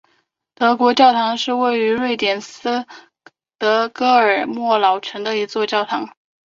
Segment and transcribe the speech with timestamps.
[0.55, 2.87] 德国教堂是位于瑞典斯
[3.59, 6.09] 德哥尔摩老城的一座教堂。